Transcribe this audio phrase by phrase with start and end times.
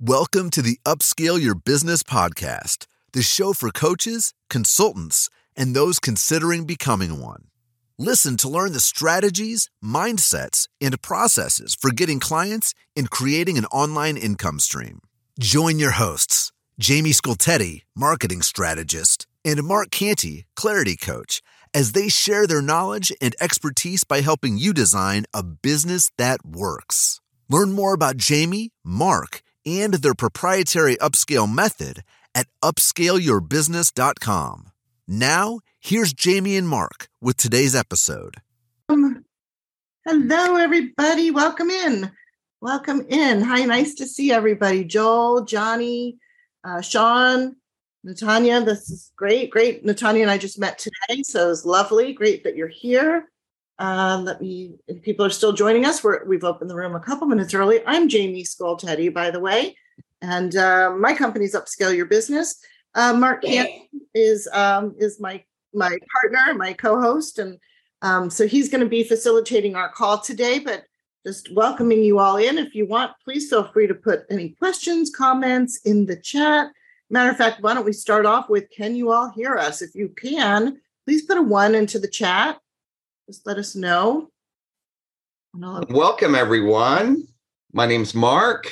[0.00, 6.64] Welcome to the Upscale Your Business podcast, the show for coaches, consultants, and those considering
[6.64, 7.44] becoming one.
[7.96, 14.16] Listen to learn the strategies, mindsets, and processes for getting clients and creating an online
[14.16, 14.98] income stream.
[15.38, 21.40] Join your hosts, Jamie Scoltetti, marketing strategist, and Mark Canty, clarity coach,
[21.72, 27.20] as they share their knowledge and expertise by helping you design a business that works.
[27.48, 32.02] Learn more about Jamie, Mark, and their proprietary upscale method
[32.34, 34.70] at upscaleyourbusiness.com.
[35.06, 38.36] Now, here's Jamie and Mark with today's episode.
[38.88, 39.24] Um,
[40.06, 41.30] hello, everybody.
[41.30, 42.10] Welcome in.
[42.60, 43.42] Welcome in.
[43.42, 44.84] Hi, nice to see everybody.
[44.84, 46.18] Joel, Johnny,
[46.64, 47.56] uh, Sean,
[48.06, 48.64] Natanya.
[48.64, 49.50] This is great.
[49.50, 49.84] Great.
[49.84, 52.12] Natanya and I just met today, so it's lovely.
[52.12, 53.30] Great that you're here.
[53.78, 57.00] Uh, let me, if people are still joining us, we're, we've opened the room a
[57.00, 57.80] couple minutes early.
[57.86, 59.76] I'm Jamie Scoltetti, by the way,
[60.22, 62.62] and uh, my company's Upscale Your Business.
[62.94, 67.58] Uh, Mark Canty is um, is my my partner, my co-host, and
[68.02, 70.60] um, so he's going to be facilitating our call today.
[70.60, 70.84] But
[71.26, 72.58] just welcoming you all in.
[72.58, 76.68] If you want, please feel free to put any questions, comments in the chat.
[77.10, 79.82] Matter of fact, why don't we start off with Can you all hear us?
[79.82, 82.58] If you can, please put a one into the chat.
[83.26, 84.28] Just let us know.
[85.54, 87.26] Welcome, everyone.
[87.72, 88.70] My name's Mark.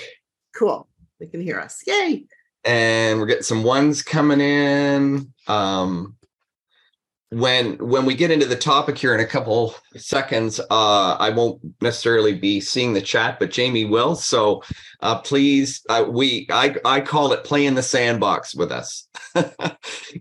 [0.55, 0.86] Cool.
[1.19, 1.81] They can hear us.
[1.86, 2.27] Yay.
[2.64, 5.33] And we're getting some ones coming in.
[5.47, 6.17] Um,
[7.33, 11.58] when when we get into the topic here in a couple seconds uh i won't
[11.80, 14.14] necessarily be seeing the chat but jamie will.
[14.14, 14.62] So
[15.00, 19.08] uh please uh, we i i call it playing the sandbox with us.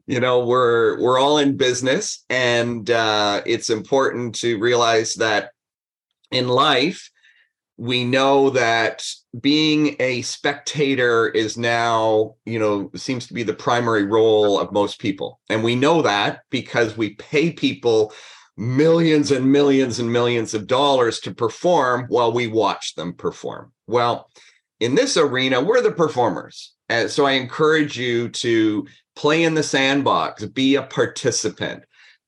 [0.07, 5.51] You know we're we're all in business and uh it's important to realize that
[6.31, 7.10] in life
[7.81, 9.03] we know that
[9.39, 14.99] being a spectator is now, you know, seems to be the primary role of most
[14.99, 15.39] people.
[15.49, 18.13] And we know that because we pay people
[18.55, 23.71] millions and millions and millions of dollars to perform while we watch them perform.
[23.87, 24.29] Well,
[24.79, 26.73] in this arena, we're the performers.
[26.87, 31.83] And so I encourage you to play in the sandbox, be a participant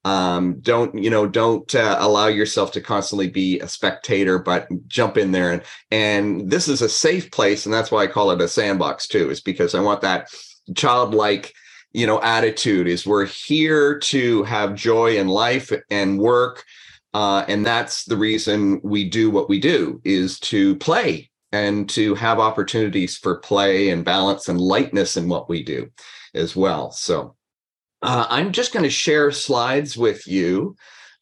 [0.06, 5.18] um, don't you know don't uh, allow yourself to constantly be a spectator but jump
[5.18, 8.42] in there and and this is a safe place and that's why i call it
[8.42, 10.30] a sandbox too is because i want that
[10.76, 11.54] childlike
[11.94, 16.64] you know attitude is we're here to have joy in life and work
[17.14, 22.16] uh, and that's the reason we do what we do is to play and to
[22.16, 25.90] have opportunities for play and balance and lightness in what we do
[26.34, 27.36] as well so
[28.04, 30.76] uh, I'm just going to share slides with you.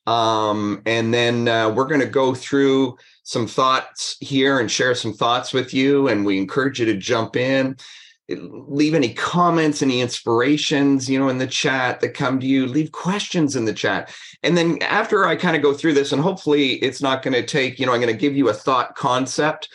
[0.08, 5.14] Um, and then uh, we're going to go through some thoughts here and share some
[5.14, 6.08] thoughts with you.
[6.08, 7.78] And we encourage you to jump in,
[8.28, 12.66] leave any comments, any inspirations, you know, in the chat that come to you.
[12.66, 14.12] Leave questions in the chat.
[14.42, 17.46] And then after I kind of go through this, and hopefully it's not going to
[17.46, 19.70] take, you know, I'm going to give you a thought concept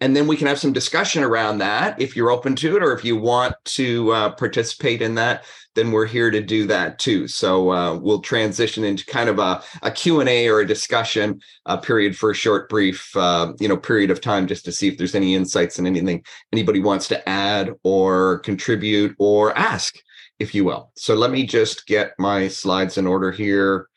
[0.00, 2.92] and then we can have some discussion around that if you're open to it or
[2.92, 5.44] if you want to uh, participate in that
[5.74, 7.28] then we're here to do that too.
[7.28, 12.16] So uh, we'll transition into kind of a, a q&a or a discussion uh, period
[12.16, 15.14] for a short brief uh, you know period of time just to see if there's
[15.14, 19.96] any insights and anything anybody wants to add or contribute or ask
[20.38, 20.90] if you will.
[20.96, 23.88] So let me just get my slides in order here.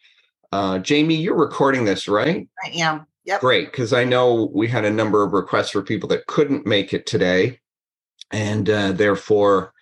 [0.52, 2.48] Uh, jamie you're recording this right?
[2.64, 3.08] I am.
[3.26, 3.40] Yep.
[3.40, 6.94] Great, because I know we had a number of requests for people that couldn't make
[6.94, 7.60] it today,
[8.32, 9.73] and uh, therefore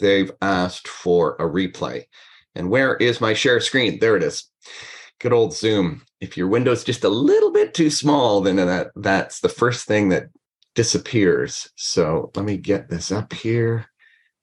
[0.00, 2.04] they've asked for a replay.
[2.54, 3.98] And where is my share screen?
[4.00, 4.44] There it is.
[5.20, 6.02] Good old Zoom.
[6.20, 10.08] If your window's just a little bit too small, then that that's the first thing
[10.08, 10.28] that
[10.74, 11.70] disappears.
[11.76, 13.86] So let me get this up here.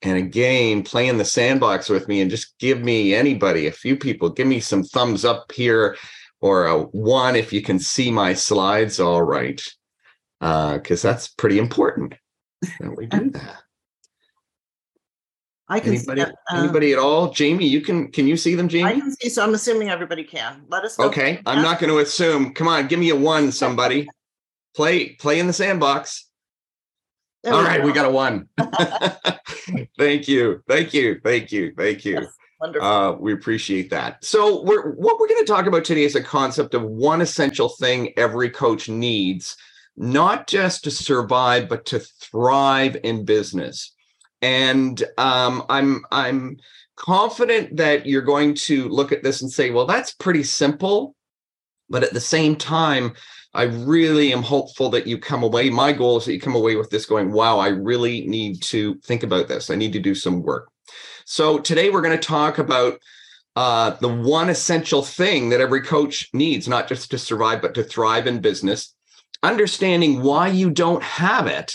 [0.02, 3.96] And again, play in the sandbox with me and just give me anybody, a few
[3.96, 5.96] people, give me some thumbs up here
[6.40, 9.60] or a one if you can see my slides all right,
[10.40, 12.14] because uh, that's pretty important
[12.80, 13.62] that we do that.
[15.70, 17.30] I can anybody, see uh, anybody at all?
[17.30, 18.90] Jamie, you can can you see them, Jamie?
[18.90, 20.62] I can see, so I'm assuming everybody can.
[20.68, 21.06] Let us know.
[21.06, 22.54] Okay, I'm not going to assume.
[22.54, 24.08] Come on, give me a one, somebody.
[24.74, 26.26] play play in the sandbox.
[27.42, 27.86] There all we right, go.
[27.86, 28.48] we got a one.
[29.98, 32.14] thank you, thank you, thank you, thank you.
[32.14, 32.26] Yes.
[32.60, 32.88] Wonderful.
[32.88, 34.24] Uh, we appreciate that.
[34.24, 37.68] So, we're, what we're going to talk about today is a concept of one essential
[37.68, 39.56] thing every coach needs,
[39.96, 43.94] not just to survive, but to thrive in business.
[44.42, 46.58] And um, I'm I'm
[46.96, 51.14] confident that you're going to look at this and say, well, that's pretty simple.
[51.88, 53.14] But at the same time,
[53.54, 55.70] I really am hopeful that you come away.
[55.70, 58.96] My goal is that you come away with this going, wow, I really need to
[58.96, 59.70] think about this.
[59.70, 60.68] I need to do some work.
[61.24, 63.00] So today we're going to talk about
[63.56, 67.82] uh, the one essential thing that every coach needs, not just to survive, but to
[67.82, 68.94] thrive in business.
[69.42, 71.74] Understanding why you don't have it.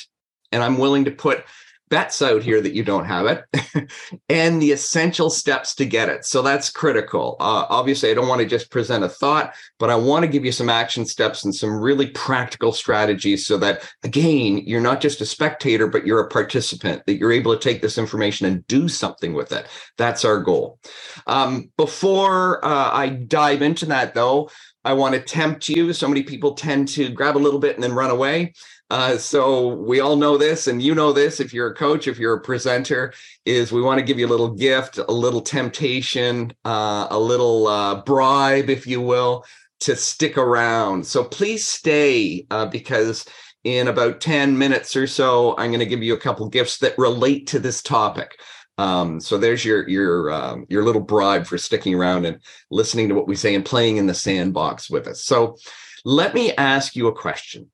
[0.52, 1.44] And I'm willing to put
[1.90, 3.92] bets out here that you don't have it
[4.30, 6.26] and the essential steps to get it.
[6.26, 7.36] So that's critical.
[7.40, 10.44] Uh, obviously, I don't want to just present a thought, but I want to give
[10.44, 15.22] you some action steps and some really practical strategies so that, again, you're not just
[15.22, 18.88] a spectator, but you're a participant, that you're able to take this information and do
[18.88, 19.68] something with it.
[19.98, 20.80] That's our goal.
[21.28, 24.50] Um, before uh, I dive into that, though,
[24.86, 25.94] I want to tempt you.
[25.94, 28.54] So many people tend to grab a little bit and then run away.
[28.90, 32.20] Uh, so we all know this, and you know this if you're a coach, if
[32.20, 33.14] you're a presenter,
[33.46, 37.68] is we want to give you a little gift, a little temptation, uh, a little
[37.68, 39.46] uh, bribe, if you will,
[39.82, 41.06] to stick around.
[41.06, 43.26] So please stay uh, because
[43.64, 46.98] in about 10 minutes or so, I'm going to give you a couple gifts that
[46.98, 48.40] relate to this topic.
[48.78, 52.40] Um, so there's your your um, your little bribe for sticking around and
[52.72, 55.24] listening to what we say and playing in the sandbox with us.
[55.24, 55.58] So
[56.06, 57.70] let me ask you a question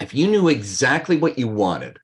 [0.00, 1.98] if you knew exactly what you wanted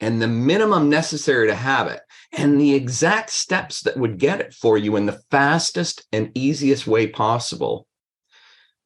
[0.00, 2.00] and the minimum necessary to have it
[2.32, 6.86] and the exact steps that would get it for you in the fastest and easiest
[6.86, 7.86] way possible,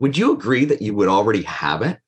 [0.00, 1.98] would you agree that you would already have it?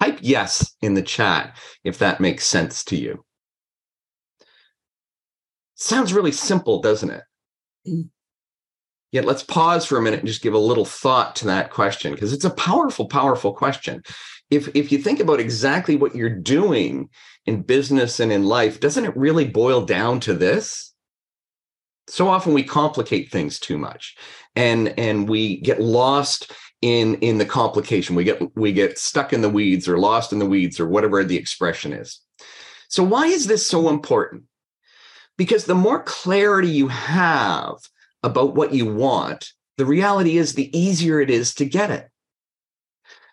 [0.00, 3.24] Type yes in the chat if that makes sense to you.
[5.78, 7.22] Sounds really simple, doesn't it?
[7.86, 8.08] Mm.
[9.12, 12.12] Yet let's pause for a minute and just give a little thought to that question
[12.12, 14.02] because it's a powerful, powerful question.
[14.50, 17.08] If if you think about exactly what you're doing
[17.46, 20.92] in business and in life doesn't it really boil down to this?
[22.08, 24.16] So often we complicate things too much
[24.56, 26.52] and and we get lost
[26.82, 28.16] in in the complication.
[28.16, 31.24] We get we get stuck in the weeds or lost in the weeds or whatever
[31.24, 32.20] the expression is.
[32.88, 34.44] So why is this so important
[35.38, 37.76] because the more clarity you have
[38.22, 42.10] about what you want the reality is the easier it is to get it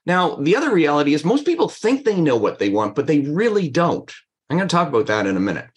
[0.06, 3.22] now, the other reality is most people think they know what they want, but they
[3.22, 4.13] really don't.
[4.50, 5.68] I'm going to talk about that in a minute.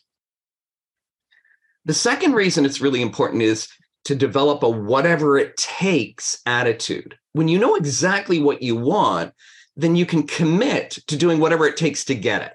[1.87, 3.69] The second reason it's really important is
[4.05, 7.17] to develop a whatever it takes attitude.
[7.33, 9.33] When you know exactly what you want,
[9.77, 12.53] then you can commit to doing whatever it takes to get it.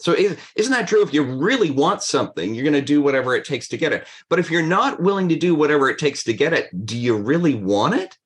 [0.00, 1.02] So isn't that true?
[1.02, 4.06] If you really want something, you're going to do whatever it takes to get it.
[4.28, 7.16] But if you're not willing to do whatever it takes to get it, do you
[7.16, 8.18] really want it?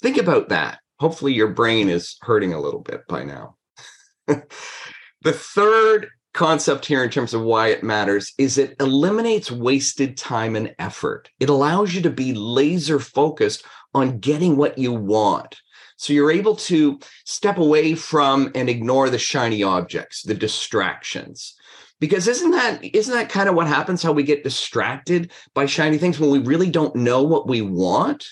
[0.00, 0.78] Think about that.
[1.00, 3.56] Hopefully, your brain is hurting a little bit by now.
[4.26, 10.54] the third concept here, in terms of why it matters, is it eliminates wasted time
[10.54, 11.28] and effort.
[11.40, 15.60] It allows you to be laser focused on getting what you want.
[15.98, 21.54] So you're able to step away from and ignore the shiny objects, the distractions.
[22.00, 25.98] Because isn't that isn't that kind of what happens how we get distracted by shiny
[25.98, 28.24] things when we really don't know what we want?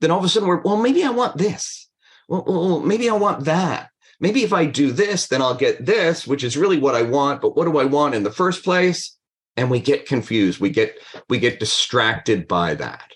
[0.00, 1.88] then all of a sudden we're, well, maybe I want this.
[2.28, 3.90] Well, well, maybe I want that.
[4.20, 7.40] Maybe if I do this, then I'll get this, which is really what I want.
[7.40, 9.16] But what do I want in the first place?
[9.56, 10.60] And we get confused.
[10.60, 10.98] We get
[11.28, 13.12] we get distracted by that.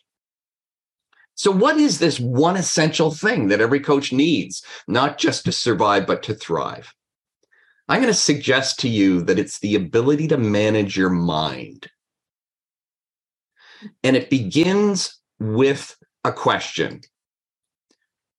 [1.34, 6.06] So, what is this one essential thing that every coach needs, not just to survive,
[6.06, 6.94] but to thrive?
[7.88, 11.88] I'm going to suggest to you that it's the ability to manage your mind.
[14.04, 17.00] And it begins with a question.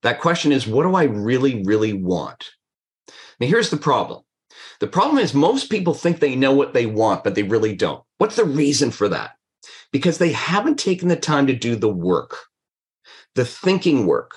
[0.04, 2.52] That question is, what do I really, really want?
[3.40, 4.24] Now, here's the problem.
[4.80, 8.04] The problem is most people think they know what they want, but they really don't.
[8.18, 9.32] What's the reason for that?
[9.92, 12.38] Because they haven't taken the time to do the work,
[13.36, 14.32] the thinking work,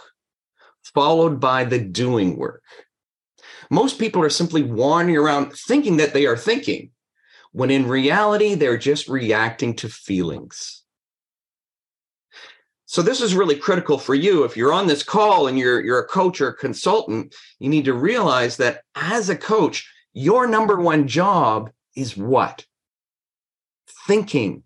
[0.82, 2.62] followed by the doing work.
[3.70, 6.90] Most people are simply wandering around thinking that they are thinking,
[7.52, 10.82] when in reality, they're just reacting to feelings.
[12.84, 14.44] So this is really critical for you.
[14.44, 17.84] If you're on this call and you're you're a coach or a consultant, you need
[17.86, 22.64] to realize that as a coach, your number one job is what?
[24.06, 24.62] Thinking.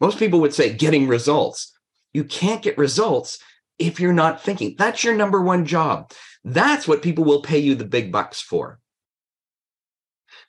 [0.00, 1.76] Most people would say getting results.
[2.12, 3.38] You can't get results
[3.78, 4.74] if you're not thinking.
[4.78, 6.12] That's your number one job.
[6.44, 8.78] That's what people will pay you the big bucks for.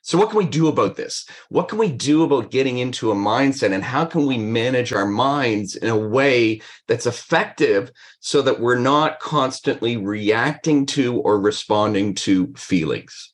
[0.04, 1.26] So, what can we do about this?
[1.48, 5.06] What can we do about getting into a mindset and how can we manage our
[5.06, 12.14] minds in a way that's effective so that we're not constantly reacting to or responding
[12.16, 13.32] to feelings?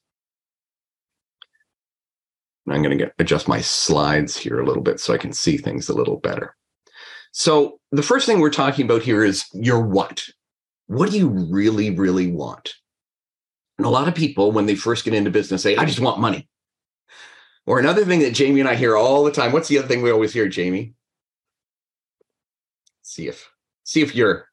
[2.68, 5.56] I'm going to get, adjust my slides here a little bit so I can see
[5.56, 6.54] things a little better.
[7.32, 10.24] So the first thing we're talking about here is your what.
[10.86, 12.74] What do you really, really want?
[13.76, 16.18] And a lot of people, when they first get into business, say, I just want
[16.18, 16.48] money.
[17.66, 19.52] Or another thing that Jamie and I hear all the time.
[19.52, 20.94] What's the other thing we always hear, Jamie?
[23.02, 23.50] See if
[23.84, 24.48] see if you're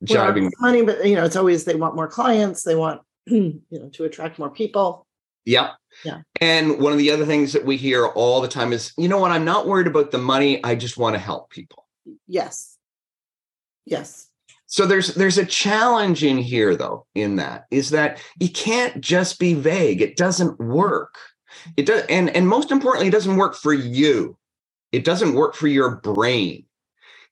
[0.00, 0.46] Well, jiving.
[0.46, 3.90] it's money, but you know, it's always they want more clients, they want you know
[3.90, 5.06] to attract more people.
[5.44, 5.74] Yep.
[6.04, 6.20] Yeah.
[6.40, 9.18] And one of the other things that we hear all the time is, you know
[9.18, 9.30] what?
[9.30, 10.62] I'm not worried about the money.
[10.64, 11.86] I just want to help people.
[12.26, 12.76] Yes.
[13.84, 14.28] Yes.
[14.66, 19.38] So there's there's a challenge in here though in that is that you can't just
[19.38, 20.02] be vague.
[20.02, 21.14] It doesn't work.
[21.76, 24.36] It does and and most importantly it doesn't work for you.
[24.90, 26.64] It doesn't work for your brain.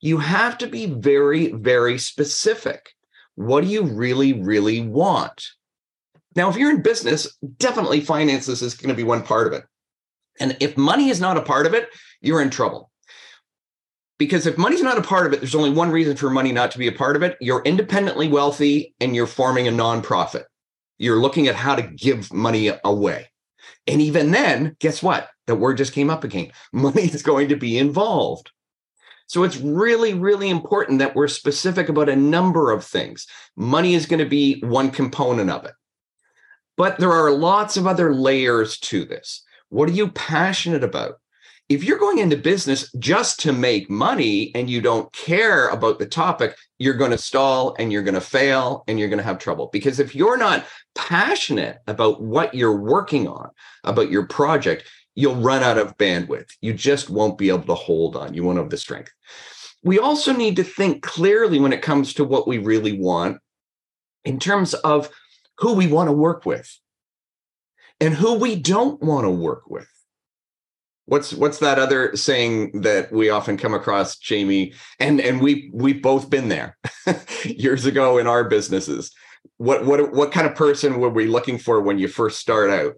[0.01, 2.91] You have to be very very specific.
[3.35, 5.45] What do you really really want?
[6.35, 9.65] Now if you're in business, definitely finances is going to be one part of it.
[10.41, 11.89] And if money is not a part of it,
[12.21, 12.91] you're in trouble
[14.23, 16.71] because if money's not a part of it, there's only one reason for money not
[16.71, 17.37] to be a part of it.
[17.41, 20.45] You're independently wealthy and you're forming a nonprofit.
[20.99, 23.31] You're looking at how to give money away.
[23.89, 25.29] And even then, guess what?
[25.49, 26.53] That word just came up again.
[26.73, 28.53] Money is going to be involved.
[29.27, 33.27] So it's really, really important that we're specific about a number of things.
[33.57, 35.73] Money is going to be one component of it.
[36.77, 39.45] But there are lots of other layers to this.
[39.69, 41.19] What are you passionate about?
[41.73, 46.07] if you're going into business just to make money and you don't care about the
[46.07, 49.39] topic, you're going to stall and you're going to fail and you're going to have
[49.39, 49.71] trouble.
[49.73, 53.49] Because if you're not passionate about what you're working on,
[53.85, 56.51] about your project, you'll run out of bandwidth.
[56.61, 58.35] You just won't be able to hold on.
[58.35, 59.13] You won't have the strength.
[59.83, 63.39] We also need to think clearly when it comes to what we really want
[64.25, 65.09] in terms of
[65.59, 66.79] who we want to work with
[68.01, 69.89] and who we don't want to work with.
[71.07, 74.73] What's what's that other saying that we often come across jamie?
[74.99, 76.77] And and we we've both been there
[77.45, 79.13] years ago in our businesses.
[79.57, 82.95] What what what kind of person were we looking for when you first start out?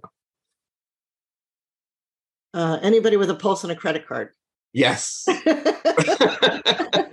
[2.53, 4.31] Uh, anybody with a pulse and a credit card.
[4.73, 5.27] yes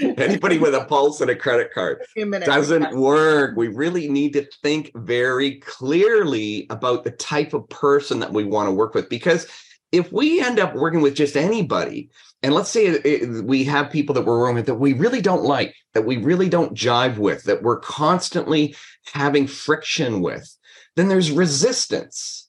[0.00, 2.46] anybody with a pulse and a credit card A minute.
[2.46, 3.56] doesn't work.
[3.56, 8.68] We really need to think very clearly about the type of person that we want
[8.68, 9.46] to work with because
[9.92, 12.10] if we end up working with just anybody,
[12.42, 15.42] and let's say it, we have people that we're working with that we really don't
[15.42, 18.74] like, that we really don't jive with, that we're constantly
[19.12, 20.56] having friction with,
[20.96, 22.48] then there's resistance.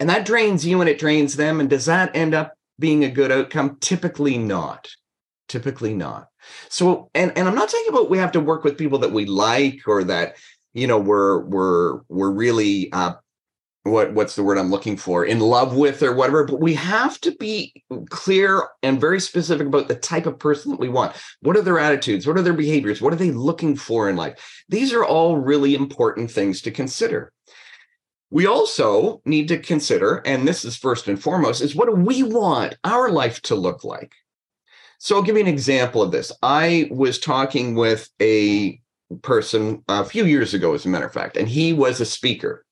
[0.00, 1.60] And that drains you and it drains them.
[1.60, 3.76] And does that end up being a good outcome?
[3.80, 4.88] Typically not.
[5.48, 6.28] Typically not.
[6.68, 9.26] So, and, and I'm not talking about we have to work with people that we
[9.26, 10.36] like or that,
[10.72, 13.14] you know, we're we're we're really uh
[13.84, 15.24] what what's the word I'm looking for?
[15.24, 17.74] In love with or whatever but we have to be
[18.08, 21.14] clear and very specific about the type of person that we want.
[21.40, 22.26] What are their attitudes?
[22.26, 23.02] What are their behaviors?
[23.02, 24.64] What are they looking for in life?
[24.70, 27.30] These are all really important things to consider.
[28.30, 32.22] We also need to consider and this is first and foremost is what do we
[32.22, 34.14] want our life to look like
[35.04, 38.80] so i'll give you an example of this i was talking with a
[39.22, 42.64] person a few years ago as a matter of fact and he was a speaker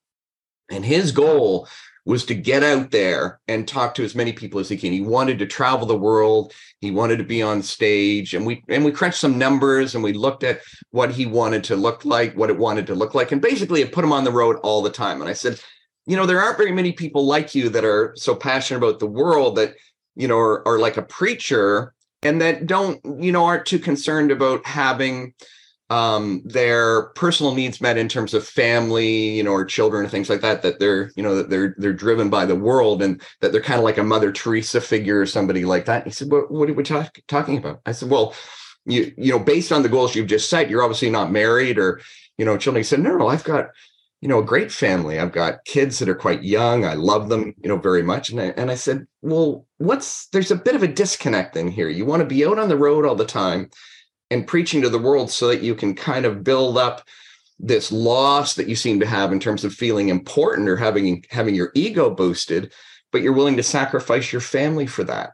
[0.71, 1.69] and his goal
[2.05, 4.93] was to get out there and talk to as many people as he can.
[4.93, 6.53] He wanted to travel the world.
[6.81, 8.35] He wanted to be on stage.
[8.35, 10.61] And we and we crunched some numbers and we looked at
[10.91, 13.31] what he wanted to look like, what it wanted to look like.
[13.31, 15.21] And basically it put him on the road all the time.
[15.21, 15.61] And I said,
[16.07, 19.07] you know, there aren't very many people like you that are so passionate about the
[19.07, 19.75] world that,
[20.17, 24.31] you know, are, are like a preacher and that don't, you know, aren't too concerned
[24.31, 25.35] about having
[25.91, 30.31] um, their personal needs met in terms of family, you know, or children and things
[30.31, 30.63] like that.
[30.63, 33.79] That they're, you know, that they're they're driven by the world and that they're kind
[33.79, 36.05] of like a Mother Teresa figure or somebody like that.
[36.05, 38.35] And he said, "What what are we talk, talking about?" I said, "Well,
[38.87, 42.01] you you know, based on the goals you've just set, you're obviously not married or
[42.39, 43.67] you know, children." He said, "No, no, I've got."
[44.23, 45.19] You know, a great family.
[45.19, 46.87] I've got kids that are quite young.
[46.87, 47.61] I love them, mm-hmm.
[47.63, 48.31] you know, very much.
[48.31, 51.91] And I, and I said, well, what's there's a bit of a disconnect in here.
[51.91, 53.69] You want to be out on the road all the time,
[54.33, 57.07] and preaching to the world so that you can kind of build up
[57.59, 61.55] this loss that you seem to have in terms of feeling important or having having
[61.55, 62.73] your ego boosted
[63.13, 65.33] but you're willing to sacrifice your family for that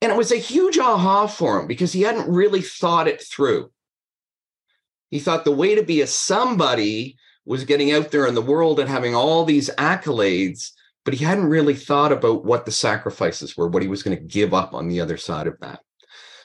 [0.00, 3.70] and it was a huge aha for him because he hadn't really thought it through
[5.10, 8.78] he thought the way to be a somebody was getting out there in the world
[8.78, 10.70] and having all these accolades
[11.04, 14.22] but he hadn't really thought about what the sacrifices were what he was going to
[14.22, 15.80] give up on the other side of that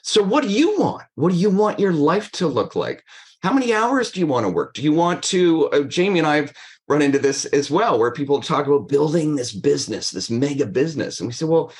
[0.08, 1.04] so, what do you want?
[1.16, 3.04] What do you want your life to look like?
[3.42, 4.72] How many hours do you want to work?
[4.72, 5.68] Do you want to?
[5.68, 6.54] Uh, Jamie and I have
[6.88, 11.20] run into this as well, where people talk about building this business, this mega business.
[11.20, 11.72] And we say, well,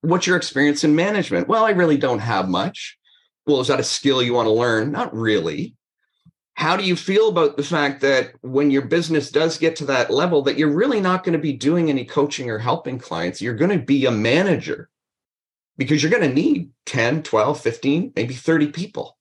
[0.00, 1.46] what's your experience in management?
[1.46, 2.98] Well, I really don't have much.
[3.46, 4.90] Well, is that a skill you want to learn?
[4.90, 5.76] Not really.
[6.58, 10.10] How do you feel about the fact that when your business does get to that
[10.10, 13.40] level that you're really not going to be doing any coaching or helping clients?
[13.40, 14.90] You're going to be a manager
[15.76, 19.16] because you're going to need 10, 12, 15, maybe 30 people.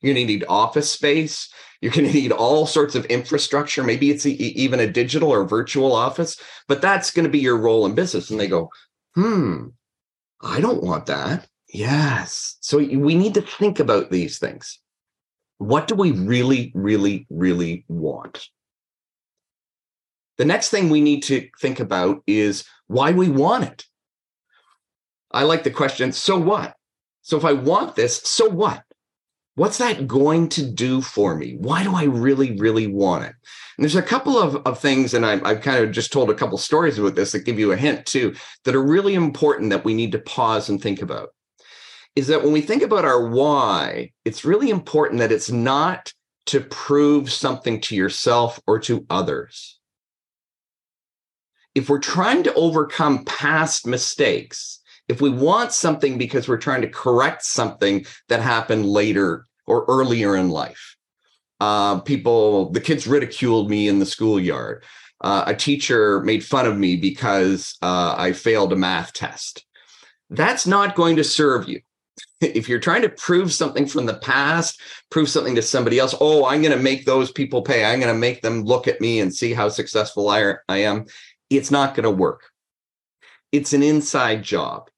[0.00, 1.52] You're going to need office space.
[1.80, 3.82] You're going to need all sorts of infrastructure.
[3.82, 7.86] Maybe it's even a digital or virtual office, but that's going to be your role
[7.86, 8.30] in business.
[8.30, 8.70] And they go,
[9.16, 9.70] hmm,
[10.40, 11.44] I don't want that.
[11.66, 12.56] Yes.
[12.60, 14.78] So we need to think about these things.
[15.62, 18.48] What do we really, really, really want?
[20.38, 23.84] The next thing we need to think about is why we want it.
[25.30, 26.74] I like the question, so what?
[27.22, 28.82] So if I want this, so what?
[29.54, 31.56] What's that going to do for me?
[31.58, 33.34] Why do I really, really want it?
[33.76, 36.34] And there's a couple of, of things, and I, I've kind of just told a
[36.34, 39.84] couple stories about this that give you a hint too, that are really important that
[39.84, 41.28] we need to pause and think about.
[42.14, 46.12] Is that when we think about our why, it's really important that it's not
[46.46, 49.78] to prove something to yourself or to others.
[51.74, 56.88] If we're trying to overcome past mistakes, if we want something because we're trying to
[56.88, 60.96] correct something that happened later or earlier in life,
[61.60, 64.84] uh, people, the kids ridiculed me in the schoolyard.
[65.20, 69.64] Uh, a teacher made fun of me because uh, I failed a math test.
[70.28, 71.80] That's not going to serve you.
[72.42, 74.80] If you're trying to prove something from the past,
[75.10, 77.84] prove something to somebody else, oh, I'm going to make those people pay.
[77.84, 81.06] I'm going to make them look at me and see how successful I, I am.
[81.50, 82.50] It's not going to work.
[83.52, 84.88] It's an inside job.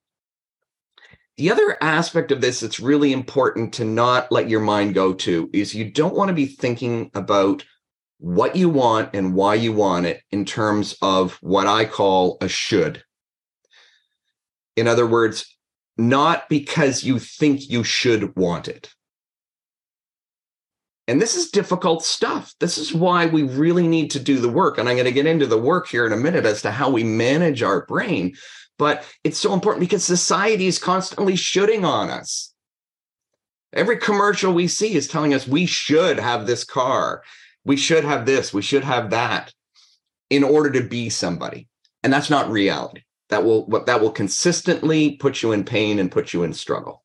[1.36, 5.50] The other aspect of this that's really important to not let your mind go to
[5.52, 7.64] is you don't want to be thinking about
[8.18, 12.48] what you want and why you want it in terms of what I call a
[12.48, 13.02] should.
[14.76, 15.53] In other words,
[15.96, 18.92] not because you think you should want it.
[21.06, 22.54] And this is difficult stuff.
[22.60, 24.78] This is why we really need to do the work.
[24.78, 26.88] And I'm going to get into the work here in a minute as to how
[26.88, 28.34] we manage our brain.
[28.78, 32.52] But it's so important because society is constantly shooting on us.
[33.72, 37.22] Every commercial we see is telling us we should have this car,
[37.64, 39.52] we should have this, we should have that
[40.30, 41.68] in order to be somebody.
[42.02, 43.02] And that's not reality.
[43.34, 47.02] That will that will consistently put you in pain and put you in struggle.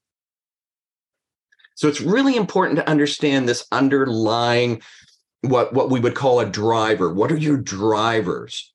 [1.73, 4.83] So it's really important to understand this underlying
[5.41, 7.11] what what we would call a driver.
[7.11, 8.71] What are your drivers?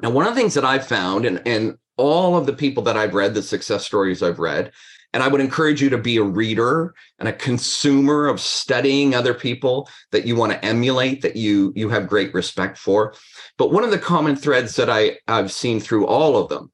[0.00, 2.96] Now, one of the things that I've found, and, and all of the people that
[2.96, 4.72] I've read, the success stories I've read.
[5.16, 9.32] And I would encourage you to be a reader and a consumer of studying other
[9.32, 13.14] people that you want to emulate, that you you have great respect for.
[13.56, 16.70] But one of the common threads that I, I've seen through all of them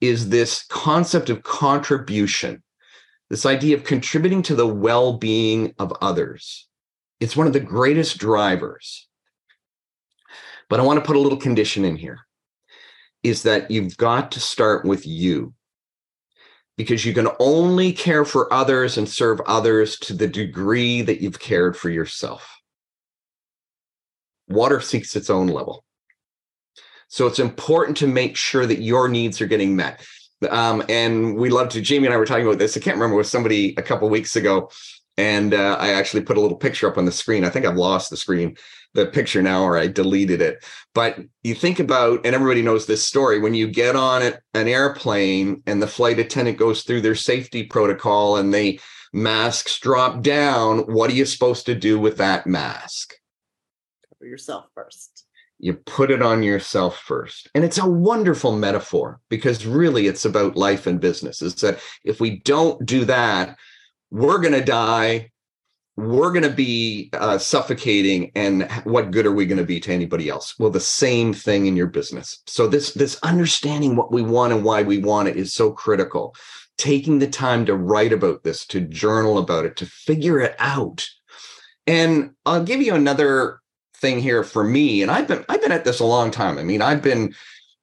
[0.00, 2.62] is this concept of contribution,
[3.28, 6.68] this idea of contributing to the well-being of others.
[7.18, 9.08] It's one of the greatest drivers.
[10.68, 12.20] But I want to put a little condition in here
[13.24, 15.54] is that you've got to start with you
[16.80, 21.38] because you can only care for others and serve others to the degree that you've
[21.38, 22.58] cared for yourself.
[24.48, 25.84] Water seeks its own level.
[27.08, 30.02] So it's important to make sure that your needs are getting met.
[30.48, 32.78] Um, and we love to, Jamie and I were talking about this.
[32.78, 34.70] I can't remember with somebody a couple weeks ago.
[35.16, 37.44] And uh, I actually put a little picture up on the screen.
[37.44, 38.56] I think I've lost the screen
[38.94, 40.64] the picture now or I deleted it.
[40.94, 44.22] But you think about, and everybody knows this story, when you get on
[44.54, 48.80] an airplane and the flight attendant goes through their safety protocol and they
[49.12, 53.14] masks drop down, what are you supposed to do with that mask?
[54.08, 55.26] Cover yourself first.
[55.58, 57.50] You put it on yourself first.
[57.54, 61.42] And it's a wonderful metaphor because really it's about life and business.
[61.42, 63.58] Is that if we don't do that,
[64.10, 65.30] we're going to die
[66.00, 69.92] we're going to be uh, suffocating and what good are we going to be to
[69.92, 70.54] anybody else?
[70.58, 72.42] Well the same thing in your business.
[72.46, 76.34] So this this understanding what we want and why we want it is so critical.
[76.78, 81.06] Taking the time to write about this to journal about it to figure it out.
[81.86, 83.60] And i'll give you another
[83.96, 86.56] thing here for me and i've been i've been at this a long time.
[86.56, 87.34] I mean i've been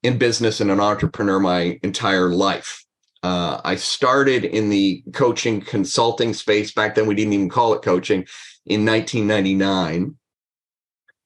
[0.02, 2.86] in business and an entrepreneur my entire life
[3.24, 6.72] uh, I started in the coaching consulting space.
[6.72, 8.26] Back then, we didn't even call it coaching
[8.66, 10.16] in 1999.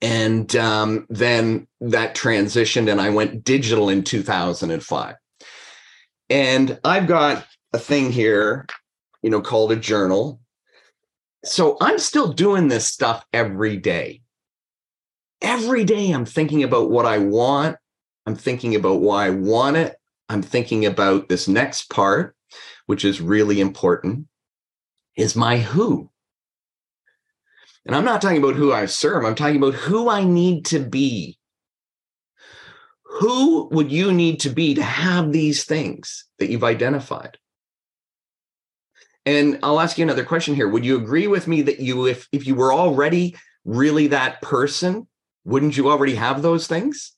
[0.02, 5.16] And um, then that transitioned, and I went digital in 2005.
[6.30, 8.66] And I've got a thing here,
[9.22, 10.40] you know, called a journal.
[11.44, 14.22] So I'm still doing this stuff every day.
[15.42, 17.78] Every day, I'm thinking about what I want.
[18.26, 19.96] I'm thinking about why I want it.
[20.32, 22.38] I'm thinking about this next part,
[22.86, 24.28] which is really important,
[25.18, 26.10] is my who.
[27.86, 30.80] And I'm not talking about who I serve, I'm talking about who I need to
[30.80, 31.38] be.
[33.04, 37.38] Who would you need to be to have these things that you've identified?
[39.26, 40.70] And I'll ask you another question here.
[40.70, 45.08] Would you agree with me that you, if, if you were already really that person,
[45.44, 47.18] wouldn't you already have those things?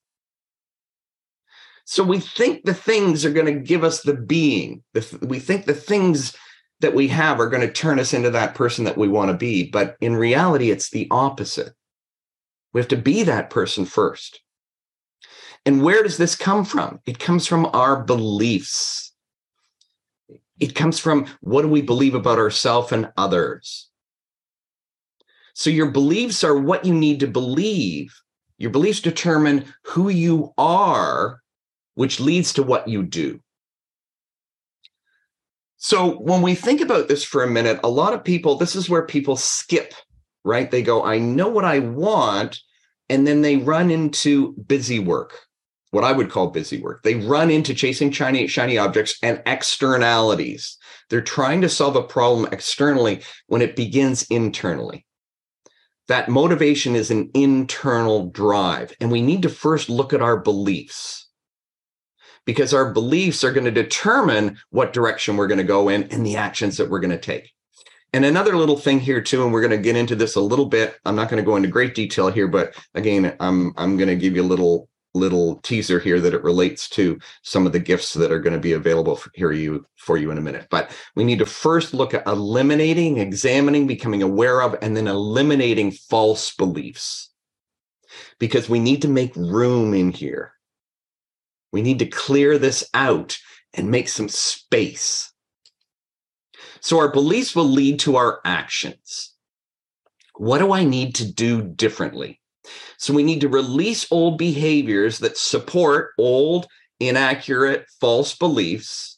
[1.86, 4.84] So we think the things are going to give us the being.
[5.22, 6.36] we think the things
[6.80, 9.38] that we have are going to turn us into that person that we want to
[9.38, 9.70] be.
[9.70, 11.74] But in reality, it's the opposite.
[12.74, 14.42] We have to be that person first.
[15.66, 17.00] And where does this come from?
[17.06, 19.14] It comes from our beliefs.
[20.60, 23.90] It comes from what do we believe about ourselves and others?
[25.54, 28.14] So your beliefs are what you need to believe.
[28.58, 31.43] Your beliefs determine who you are,
[31.96, 33.40] which leads to what you do.
[35.78, 38.90] So when we think about this for a minute, a lot of people, this is
[38.90, 39.94] where people skip,
[40.46, 40.72] right?
[40.72, 42.60] They go, I know what I want.
[43.10, 45.42] And then they run into busy work,
[45.92, 47.04] what I would call busy work.
[47.04, 50.78] They run into chasing shiny, shiny objects and externalities.
[51.10, 55.06] They're trying to solve a problem externally when it begins internally.
[56.08, 58.96] That motivation is an internal drive.
[59.02, 61.28] And we need to first look at our beliefs
[62.46, 66.26] because our beliefs are going to determine what direction we're going to go in and
[66.26, 67.52] the actions that we're going to take.
[68.14, 70.68] And another little thing here too, and we're going to get into this a little
[70.68, 71.00] bit.
[71.04, 74.16] I'm not going to go into great detail here, but again, I'm I'm going to
[74.16, 78.14] give you a little little teaser here that it relates to some of the gifts
[78.14, 80.68] that are going to be available for, here you for you in a minute.
[80.70, 85.92] But we need to first look at eliminating, examining, becoming aware of, and then eliminating
[85.92, 87.30] false beliefs.
[88.40, 90.53] Because we need to make room in here
[91.74, 93.38] we need to clear this out
[93.74, 95.34] and make some space.
[96.80, 99.34] So our beliefs will lead to our actions.
[100.36, 102.40] What do I need to do differently?
[102.98, 106.68] So we need to release old behaviors that support old,
[107.00, 109.18] inaccurate, false beliefs.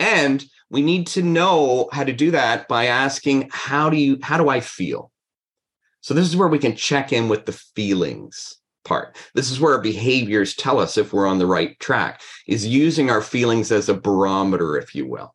[0.00, 4.38] And we need to know how to do that by asking, how do you, how
[4.38, 5.10] do I feel?
[6.00, 9.16] So this is where we can check in with the feelings part.
[9.34, 13.10] This is where our behaviors tell us if we're on the right track, is using
[13.10, 15.34] our feelings as a barometer, if you will.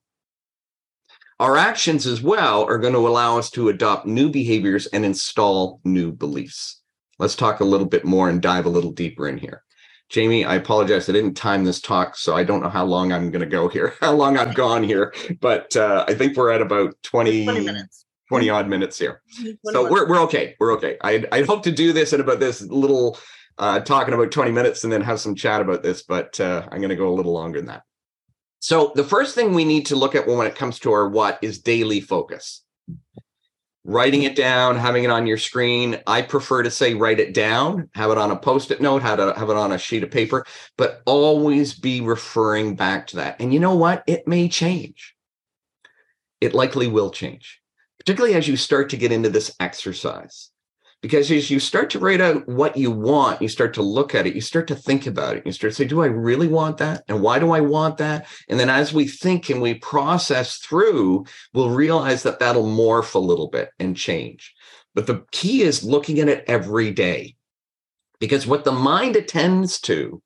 [1.39, 5.79] Our actions as well are going to allow us to adopt new behaviors and install
[5.83, 6.81] new beliefs.
[7.19, 9.63] Let's talk a little bit more and dive a little deeper in here.
[10.09, 11.09] Jamie, I apologize.
[11.09, 13.67] I didn't time this talk, so I don't know how long I'm going to go
[13.67, 17.59] here, how long I've gone here, but uh, I think we're at about 20, 20
[17.61, 18.05] minutes.
[18.29, 19.21] 20 odd minutes here.
[19.65, 20.55] So we're, we're okay.
[20.59, 20.97] We're okay.
[21.03, 23.17] I, I hope to do this in about this little
[23.57, 26.79] uh, talking about 20 minutes and then have some chat about this, but uh, I'm
[26.79, 27.83] going to go a little longer than that.
[28.59, 31.37] So, the first thing we need to look at when it comes to our what
[31.41, 32.63] is daily focus.
[33.83, 36.01] Writing it down, having it on your screen.
[36.07, 39.19] I prefer to say write it down, have it on a post it note, have
[39.19, 40.45] it, have it on a sheet of paper,
[40.77, 43.41] but always be referring back to that.
[43.41, 44.05] And you know what?
[44.07, 45.13] It may change.
[46.39, 47.59] It likely will change,
[47.99, 50.52] particularly as you start to get into this exercise
[51.03, 54.25] because as you start to write out what you want you start to look at
[54.25, 56.77] it you start to think about it you start to say do i really want
[56.77, 57.03] that?
[57.07, 58.25] And why do i want that?
[58.47, 63.19] And then as we think and we process through we'll realize that that'll morph a
[63.19, 64.55] little bit and change.
[64.95, 67.35] But the key is looking at it every day.
[68.19, 70.21] Because what the mind attends to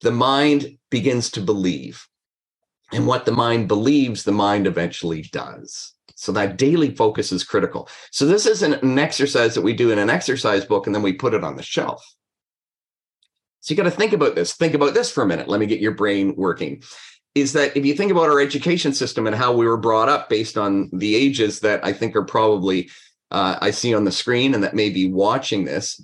[0.00, 2.08] the mind begins to believe.
[2.92, 7.88] And what the mind believes the mind eventually does so that daily focus is critical.
[8.10, 11.12] So this isn't an exercise that we do in an exercise book and then we
[11.12, 12.04] put it on the shelf.
[13.60, 14.52] So you got to think about this.
[14.52, 15.48] Think about this for a minute.
[15.48, 16.82] Let me get your brain working.
[17.34, 20.28] Is that if you think about our education system and how we were brought up
[20.28, 22.90] based on the ages that I think are probably
[23.30, 26.00] uh, I see on the screen and that may be watching this,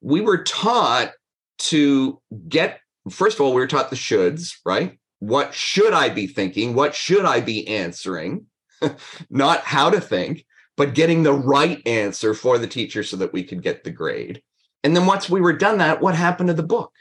[0.00, 1.12] we were taught
[1.58, 4.98] to get first of all we were taught the shoulds, right?
[5.20, 6.74] What should I be thinking?
[6.74, 8.46] What should I be answering?
[9.30, 10.44] not how to think,
[10.76, 14.42] but getting the right answer for the teacher so that we could get the grade.
[14.84, 16.92] And then once we were done that, what happened to the book?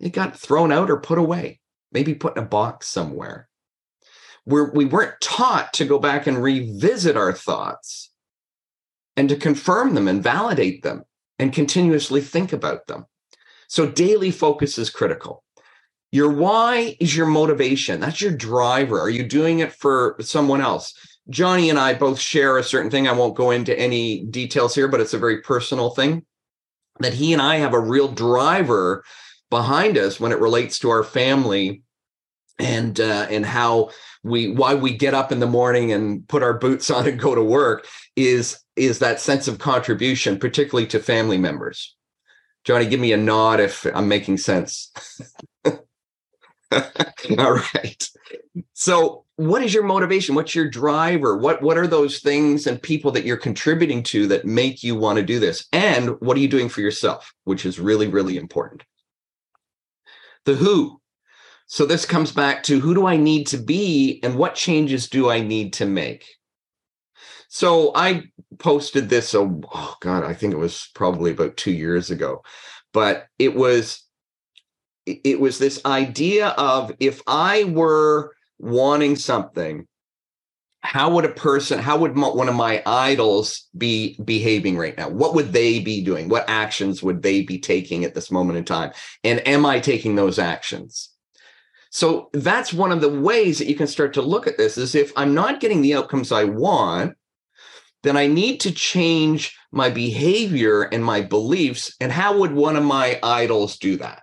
[0.00, 1.60] It got thrown out or put away,
[1.92, 3.48] maybe put in a box somewhere.
[4.44, 8.12] We're, we weren't taught to go back and revisit our thoughts
[9.16, 11.04] and to confirm them and validate them
[11.38, 13.06] and continuously think about them.
[13.68, 15.42] So daily focus is critical.
[16.16, 18.00] Your why is your motivation.
[18.00, 18.98] That's your driver.
[18.98, 20.94] Are you doing it for someone else?
[21.28, 23.06] Johnny and I both share a certain thing.
[23.06, 26.24] I won't go into any details here, but it's a very personal thing
[27.00, 29.04] that he and I have a real driver
[29.50, 31.82] behind us when it relates to our family
[32.58, 33.90] and uh, and how
[34.22, 37.34] we why we get up in the morning and put our boots on and go
[37.34, 41.94] to work is is that sense of contribution particularly to family members
[42.64, 44.90] johnny give me a nod if i'm making sense
[47.38, 48.08] all right.
[48.72, 50.34] So what is your motivation?
[50.34, 51.36] What's your driver?
[51.36, 55.18] What what are those things and people that you're contributing to that make you want
[55.18, 55.66] to do this?
[55.72, 58.82] And what are you doing for yourself which is really really important?
[60.44, 61.00] The who.
[61.66, 65.30] So this comes back to who do I need to be and what changes do
[65.30, 66.24] I need to make?
[67.48, 68.24] So I
[68.58, 72.42] posted this, oh, oh God, I think it was probably about two years ago,
[72.92, 74.05] but it was
[75.06, 79.86] it was this idea of if I were wanting something,
[80.80, 85.08] how would a person, how would one of my idols be behaving right now?
[85.08, 86.28] What would they be doing?
[86.28, 88.92] What actions would they be taking at this moment in time?
[89.24, 91.10] And am I taking those actions?
[91.90, 94.94] So that's one of the ways that you can start to look at this is
[94.94, 97.16] if I'm not getting the outcomes I want,
[98.02, 101.96] then I need to change my behavior and my beliefs.
[102.00, 104.22] And how would one of my idols do that?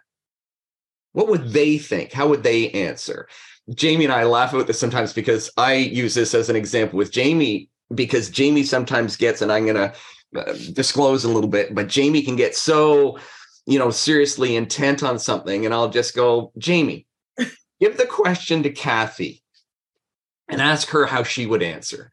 [1.14, 2.12] What would they think?
[2.12, 3.28] How would they answer?
[3.74, 7.12] Jamie and I laugh about this sometimes because I use this as an example with
[7.12, 9.94] Jamie because Jamie sometimes gets, and I'm going to
[10.36, 13.18] uh, disclose a little bit, but Jamie can get so,
[13.66, 15.66] you know, seriously intent on something.
[15.66, 17.06] And I'll just go, Jamie,
[17.80, 19.44] give the question to Kathy
[20.50, 22.12] and ask her how she would answer.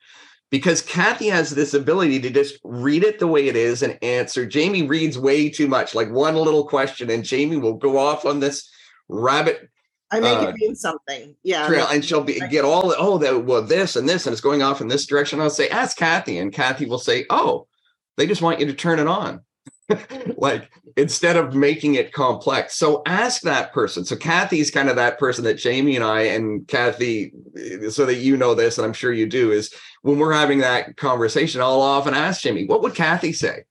[0.51, 4.45] Because Kathy has this ability to just read it the way it is and answer.
[4.45, 8.41] Jamie reads way too much, like one little question, and Jamie will go off on
[8.41, 8.69] this
[9.11, 9.68] rabbit
[10.11, 11.37] I make uh, it mean something.
[11.42, 11.66] Yeah.
[11.68, 14.40] Trail, and she'll be get all the oh that well this and this and it's
[14.40, 15.40] going off in this direction.
[15.40, 17.68] I'll say, ask Kathy, and Kathy will say, Oh,
[18.16, 19.42] they just want you to turn it on.
[20.37, 22.77] like instead of making it complex.
[22.77, 24.05] So ask that person.
[24.05, 27.33] So Kathy's kind of that person that Jamie and I and Kathy,
[27.90, 30.96] so that you know this, and I'm sure you do, is when we're having that
[30.96, 33.64] conversation, I'll often ask Jamie, what would Kathy say?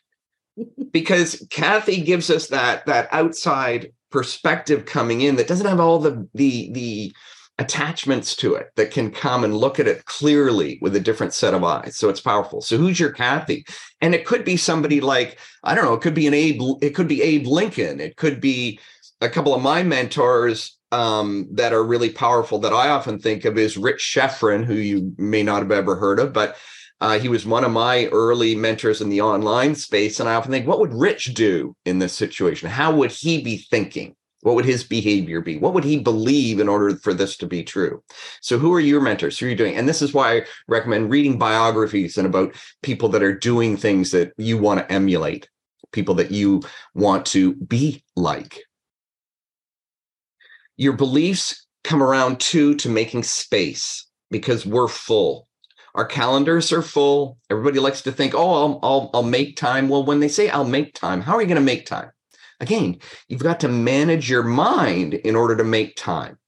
[0.92, 6.28] because Kathy gives us that that outside perspective coming in that doesn't have all the
[6.34, 7.14] the the
[7.58, 11.54] attachments to it that can come and look at it clearly with a different set
[11.54, 11.96] of eyes.
[11.96, 12.60] So it's powerful.
[12.60, 13.64] So who's your Kathy?
[14.00, 16.94] And it could be somebody like, I don't know, it could be an Abe, it
[16.94, 18.00] could be Abe Lincoln.
[18.00, 18.78] It could be
[19.20, 23.58] a couple of my mentors um, that are really powerful that I often think of
[23.58, 26.56] is Rich Schefren, who you may not have ever heard of, but
[27.00, 30.18] uh, he was one of my early mentors in the online space.
[30.18, 32.68] And I often think, what would Rich do in this situation?
[32.68, 34.16] How would he be thinking?
[34.42, 35.58] What would his behavior be?
[35.58, 38.02] What would he believe in order for this to be true?
[38.40, 39.38] So, who are your mentors?
[39.38, 39.76] Who are you doing?
[39.76, 44.12] And this is why I recommend reading biographies and about people that are doing things
[44.12, 45.48] that you want to emulate,
[45.92, 46.62] people that you
[46.94, 48.60] want to be like.
[50.76, 55.47] Your beliefs come around too to making space because we're full.
[55.98, 57.38] Our calendars are full.
[57.50, 59.88] Everybody likes to think, oh, I'll, I'll, I'll make time.
[59.88, 62.12] Well, when they say I'll make time, how are you going to make time?
[62.60, 66.38] Again, you've got to manage your mind in order to make time.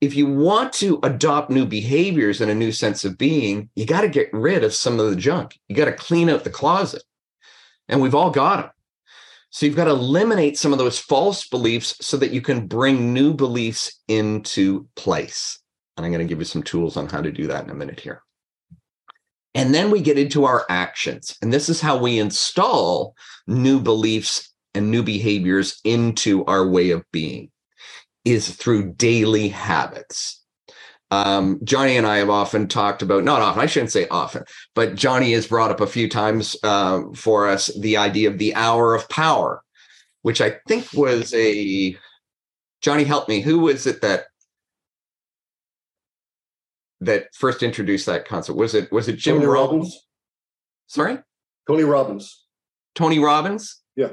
[0.00, 4.00] If you want to adopt new behaviors and a new sense of being, you got
[4.00, 5.60] to get rid of some of the junk.
[5.68, 7.04] You got to clean out the closet.
[7.88, 8.70] And we've all got them.
[9.50, 13.14] So you've got to eliminate some of those false beliefs so that you can bring
[13.14, 15.60] new beliefs into place.
[15.96, 17.74] And I'm going to give you some tools on how to do that in a
[17.74, 18.24] minute here.
[19.54, 21.36] And then we get into our actions.
[21.42, 23.14] And this is how we install
[23.46, 27.50] new beliefs and new behaviors into our way of being
[28.24, 30.42] is through daily habits.
[31.10, 34.94] Um, Johnny and I have often talked about, not often, I shouldn't say often, but
[34.94, 38.94] Johnny has brought up a few times uh, for us the idea of the hour
[38.94, 39.62] of power,
[40.22, 41.94] which I think was a,
[42.80, 44.24] Johnny, help me, who was it that
[47.04, 48.58] that first introduced that concept?
[48.58, 50.06] Was it was it Jim Tony Robbins?
[50.86, 51.18] Sorry,
[51.66, 52.44] Tony Robbins.
[52.94, 53.80] Tony Robbins.
[53.96, 54.10] Yeah.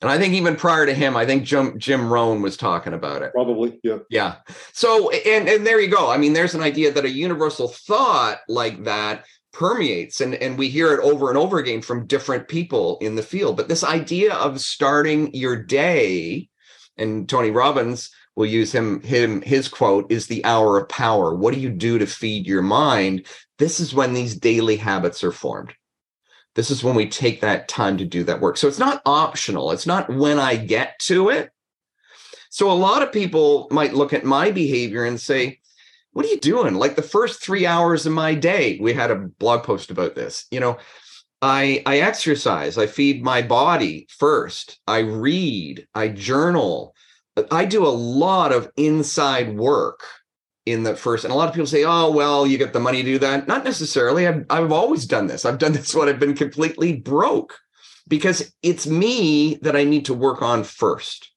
[0.00, 3.22] And I think even prior to him, I think Jim Jim Rohn was talking about
[3.22, 3.32] it.
[3.32, 3.98] Probably, yeah.
[4.10, 4.36] Yeah.
[4.72, 6.08] So and and there you go.
[6.10, 10.68] I mean, there's an idea that a universal thought like that permeates and and we
[10.68, 13.56] hear it over and over again from different people in the field.
[13.56, 16.48] But this idea of starting your day,
[16.96, 21.34] and Tony Robbins will use him him his quote is the hour of power.
[21.34, 23.26] What do you do to feed your mind?
[23.58, 25.74] This is when these daily habits are formed
[26.58, 28.56] this is when we take that time to do that work.
[28.56, 29.70] So it's not optional.
[29.70, 31.52] It's not when I get to it.
[32.50, 35.60] So a lot of people might look at my behavior and say,
[36.10, 36.74] what are you doing?
[36.74, 40.46] Like the first three hours of my day, we had a blog post about this.
[40.50, 40.78] You know,
[41.40, 44.80] I I exercise, I feed my body first.
[44.88, 46.92] I read, I journal.
[47.50, 50.02] I do a lot of inside work
[50.66, 53.02] in the first and a lot of people say oh well you get the money
[53.02, 53.48] to do that.
[53.48, 54.26] Not necessarily.
[54.26, 55.44] I've, I've always done this.
[55.44, 57.58] I've done this when i've been completely broke
[58.06, 61.30] because it's me that i need to work on first.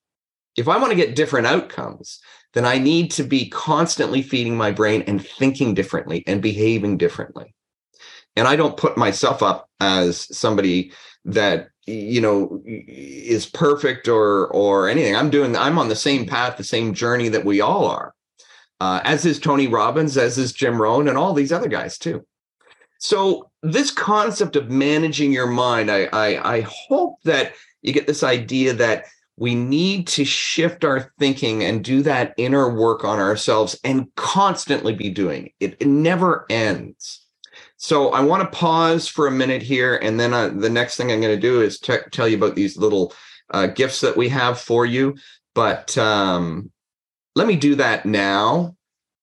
[0.58, 2.20] If i want to get different outcomes
[2.54, 7.56] then i need to be constantly feeding my brain and thinking differently and behaving differently.
[8.36, 10.92] And i don't put myself up as somebody
[11.26, 16.58] that you know is perfect or or anything i'm doing i'm on the same path
[16.58, 18.14] the same journey that we all are
[18.82, 22.26] uh, as is Tony Robbins, as is Jim Rohn, and all these other guys too.
[22.98, 27.54] So this concept of managing your mind, I, I, I hope that
[27.84, 29.06] you get this idea that
[29.38, 34.96] we need to shift our thinking and do that inner work on ourselves and constantly
[34.96, 35.78] be doing it.
[35.80, 37.21] It never ends.
[37.82, 41.12] So I want to pause for a minute here, and then uh, the next thing
[41.12, 43.12] I'm going to do is t- tell you about these little
[43.50, 45.16] uh, gifts that we have for you.
[45.56, 46.70] But um,
[47.36, 48.76] let me do that now.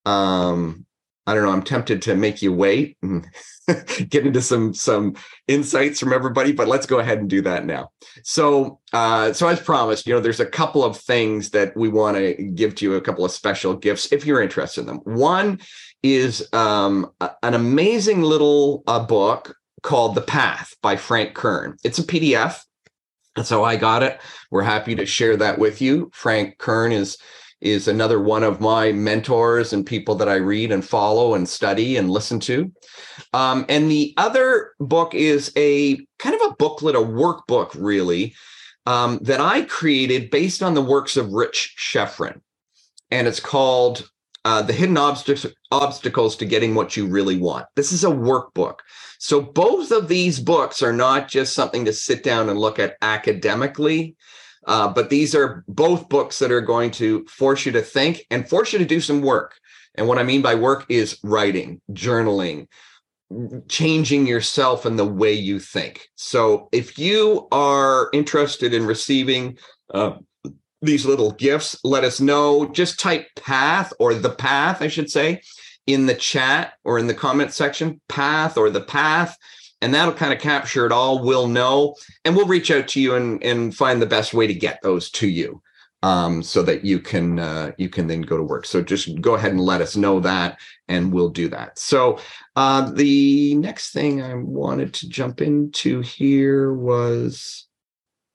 [0.05, 0.87] Um,
[1.25, 1.53] I don't know.
[1.53, 3.29] I'm tempted to make you wait and
[4.09, 5.15] get into some some
[5.47, 7.91] insights from everybody, but let's go ahead and do that now.
[8.25, 12.17] So, uh, so as promised, you know, there's a couple of things that we want
[12.17, 15.01] to give to you, a couple of special gifts if you're interested in them.
[15.05, 15.61] One
[16.03, 17.11] is um,
[17.43, 21.77] an amazing little uh, book called The Path by Frank Kern.
[21.85, 22.61] It's a PDF.
[23.37, 24.21] That's how I got it.
[24.51, 26.11] We're happy to share that with you.
[26.13, 27.19] Frank Kern is
[27.61, 31.97] is another one of my mentors and people that I read and follow and study
[31.97, 32.71] and listen to.
[33.33, 38.35] Um, and the other book is a kind of a booklet, a workbook, really,
[38.87, 42.41] um, that I created based on the works of Rich Schefren.
[43.11, 44.09] And it's called
[44.45, 47.67] uh, The Hidden Obst- Obstacles to Getting What You Really Want.
[47.77, 48.79] This is a workbook.
[49.19, 52.97] So both of these books are not just something to sit down and look at
[53.03, 54.17] academically
[54.69, 58.49] uh, but these are both books that are going to force you to think and
[58.49, 59.59] force you to do some work.
[59.95, 62.69] And what I mean by work is writing, journaling,
[63.69, 66.09] changing yourself and the way you think.
[66.17, 69.59] So if you are interested in receiving
[69.93, 70.17] uh,
[70.83, 72.67] these little gifts, let us know.
[72.67, 75.43] Just type path or the path, I should say,
[75.87, 79.37] in the chat or in the comment section, path or the path
[79.81, 81.23] and that'll kind of capture it all.
[81.23, 84.55] We'll know, and we'll reach out to you and and find the best way to
[84.55, 85.63] get those to you,
[86.03, 88.67] um, so that you can uh, you can then go to work.
[88.67, 91.79] So just go ahead and let us know that, and we'll do that.
[91.79, 92.19] So
[92.57, 97.68] uh, the next thing I wanted to jump into here was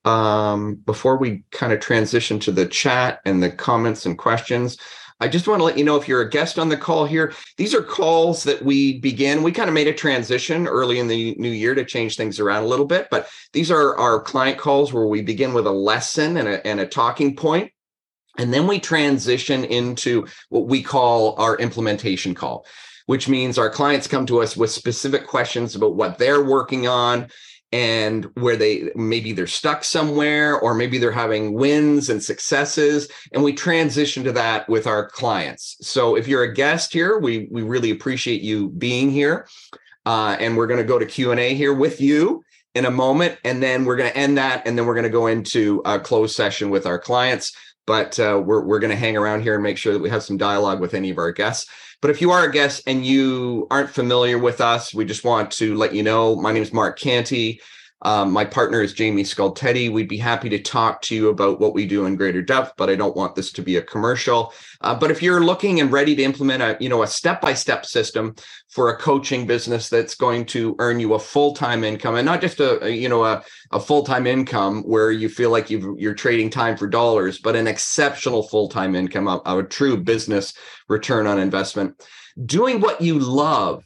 [0.05, 4.77] um, before we kind of transition to the chat and the comments and questions.
[5.19, 7.33] I just want to let you know if you're a guest on the call here,
[7.55, 9.41] these are calls that we begin.
[9.41, 12.63] We kind of made a transition early in the new year to change things around
[12.63, 16.35] a little bit, but these are our client calls where we begin with a lesson
[16.35, 17.71] and a, and a talking point,
[18.37, 22.65] And then we transition into what we call our implementation call,
[23.05, 27.29] which means our clients come to us with specific questions about what they're working on
[27.73, 33.43] and where they maybe they're stuck somewhere or maybe they're having wins and successes and
[33.43, 35.75] we transition to that with our clients.
[35.81, 39.47] So if you're a guest here we we really appreciate you being here.
[40.05, 42.43] Uh, and we're going to go to q&a here with you
[42.75, 45.09] in a moment and then we're going to end that and then we're going to
[45.09, 47.55] go into a closed session with our clients.
[47.87, 50.23] But uh, we're, we're going to hang around here and make sure that we have
[50.23, 51.69] some dialogue with any of our guests
[52.03, 55.49] but if you are a guest and you aren't familiar with us, we just want
[55.49, 57.61] to let you know my name is Mark Canty.
[58.03, 59.91] Um, my partner is Jamie Scultetti.
[59.91, 62.89] We'd be happy to talk to you about what we do in greater depth, but
[62.89, 64.53] I don't want this to be a commercial.
[64.81, 68.35] Uh, but if you're looking and ready to implement a, you know, a step-by-step system
[68.69, 72.59] for a coaching business that's going to earn you a full-time income and not just
[72.59, 76.49] a, a you know, a, a full-time income where you feel like you you're trading
[76.49, 80.53] time for dollars, but an exceptional full-time income, a, a true business
[80.89, 82.03] return on investment,
[82.45, 83.83] doing what you love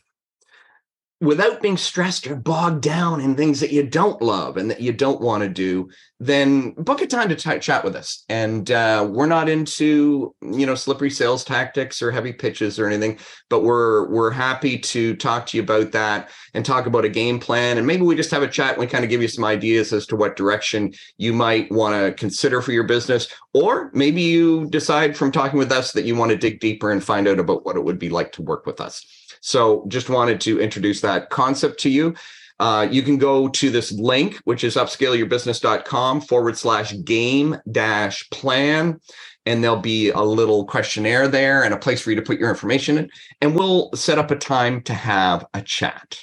[1.19, 4.93] without being stressed or bogged down in things that you don't love and that you
[4.93, 8.23] don't want to do then book a time to t- chat with us.
[8.27, 13.19] And uh, we're not into you know slippery sales tactics or heavy pitches or anything
[13.49, 17.39] but we're we're happy to talk to you about that and talk about a game
[17.39, 17.77] plan.
[17.77, 19.93] And maybe we just have a chat and we kind of give you some ideas
[19.93, 23.27] as to what direction you might want to consider for your business.
[23.53, 27.03] Or maybe you decide from talking with us that you want to dig deeper and
[27.03, 29.05] find out about what it would be like to work with us
[29.41, 32.15] so just wanted to introduce that concept to you.
[32.59, 38.99] Uh, you can go to this link, which is upscaleyourbusiness.com forward slash game dash plan.
[39.45, 42.49] And there'll be a little questionnaire there and a place for you to put your
[42.49, 43.09] information in.
[43.41, 46.19] And we'll set up a time to have a chat.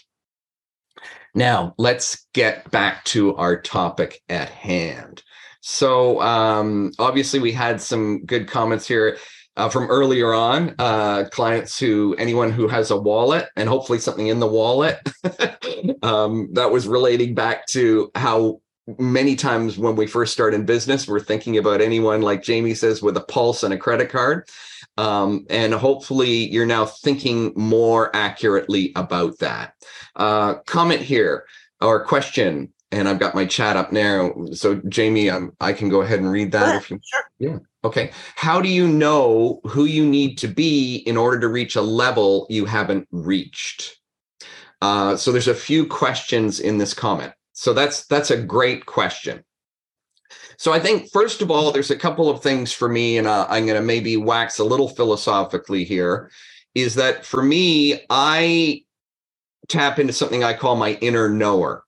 [1.35, 5.23] Now, let's get back to our topic at hand.
[5.63, 9.17] So, um, obviously, we had some good comments here
[9.57, 10.75] uh, from earlier on.
[10.79, 14.99] Uh, clients who, anyone who has a wallet and hopefully something in the wallet,
[16.03, 18.61] um, that was relating back to how
[18.99, 23.03] many times when we first start in business, we're thinking about anyone, like Jamie says,
[23.03, 24.47] with a pulse and a credit card.
[24.97, 29.75] Um, and hopefully you're now thinking more accurately about that.
[30.17, 31.47] Uh, comment here
[31.81, 34.33] or question, and I've got my chat up now.
[34.53, 37.01] So Jamie, um, I can go ahead and read that Yeah, if you.
[37.05, 37.25] sure.
[37.39, 37.59] Yeah.
[37.83, 38.13] Okay.
[38.37, 42.47] How do you know who you need to be in order to reach a level
[42.49, 43.97] you haven't reached?
[44.81, 47.33] Uh, so there's a few questions in this comment.
[47.53, 49.45] So that's that's a great question.
[50.57, 53.47] So I think first of all, there's a couple of things for me, and uh,
[53.49, 56.31] I'm going to maybe wax a little philosophically here.
[56.75, 58.01] Is that for me?
[58.11, 58.83] I
[59.69, 61.84] tap into something I call my inner knower.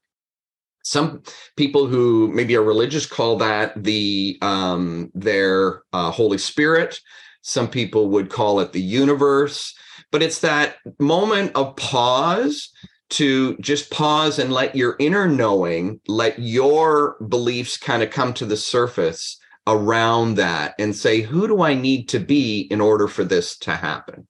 [0.86, 1.24] Some
[1.56, 7.00] people who maybe are religious call that the um, their uh, Holy Spirit.
[7.42, 9.74] Some people would call it the universe,
[10.12, 12.70] but it's that moment of pause
[13.10, 18.46] to just pause and let your inner knowing, let your beliefs kind of come to
[18.46, 23.24] the surface around that and say, who do I need to be in order for
[23.24, 24.28] this to happen?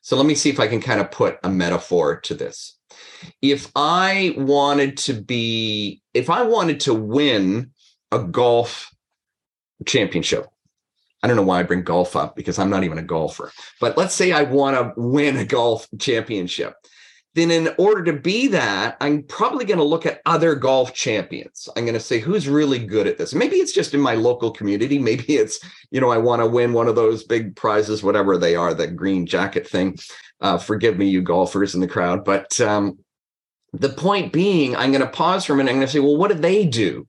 [0.00, 2.79] So let me see if I can kind of put a metaphor to this.
[3.42, 7.72] If I wanted to be, if I wanted to win
[8.12, 8.90] a golf
[9.86, 10.46] championship,
[11.22, 13.96] I don't know why I bring golf up because I'm not even a golfer, but
[13.96, 16.74] let's say I want to win a golf championship
[17.34, 21.68] then in order to be that, I'm probably going to look at other golf champions.
[21.76, 23.34] I'm going to say who's really good at this.
[23.34, 24.98] Maybe it's just in my local community.
[24.98, 25.60] Maybe it's,
[25.90, 28.96] you know, I want to win one of those big prizes, whatever they are, that
[28.96, 29.96] green jacket thing.
[30.40, 32.24] Uh, forgive me, you golfers in the crowd.
[32.24, 32.98] But um,
[33.72, 35.70] the point being, I'm going to pause for a minute.
[35.70, 37.06] I'm going to say, well, what do they do?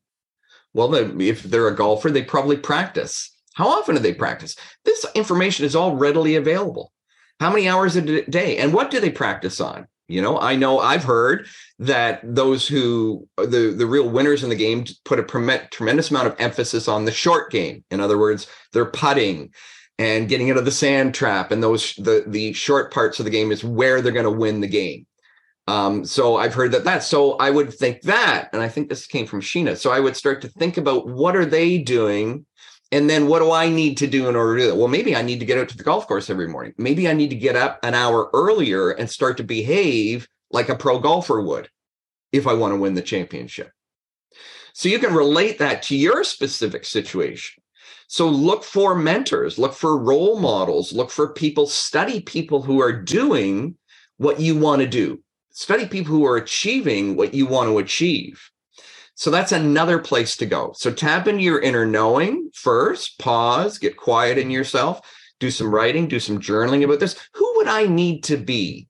[0.74, 3.32] Well, if they're a golfer, they probably practice.
[3.56, 4.56] How often do they practice?
[4.86, 6.94] This information is all readily available.
[7.40, 8.58] How many hours a day?
[8.58, 9.88] And what do they practice on?
[10.08, 11.48] You know, I know I've heard
[11.80, 16.28] that those who uh, the the real winners in the game put a tremendous amount
[16.28, 17.84] of emphasis on the short game.
[17.92, 19.54] In other words, they're putting
[19.98, 23.32] and getting out of the sand trap, and those the the short parts of the
[23.32, 25.06] game is where they're going to win the game.
[25.68, 27.04] Um, so I've heard that that.
[27.04, 29.78] So I would think that, and I think this came from Sheena.
[29.78, 32.46] So I would start to think about what are they doing
[32.92, 34.76] and then what do I need to do in order to do that?
[34.76, 36.74] Well, maybe I need to get out to the golf course every morning.
[36.78, 40.76] Maybe I need to get up an hour earlier and start to behave like a
[40.76, 41.70] pro golfer would
[42.34, 43.72] if I want to win the championship.
[44.74, 47.62] So you can relate that to your specific situation.
[48.08, 52.92] So look for mentors, look for role models, look for people, study people who are
[52.92, 53.78] doing
[54.18, 58.42] what you want to do, study people who are achieving what you want to achieve.
[59.16, 60.74] So that's another place to go.
[60.76, 65.02] So tap into your inner knowing first, pause, get quiet in yourself,
[65.40, 67.16] do some writing, do some journaling about this.
[67.34, 68.88] Who would I need to be?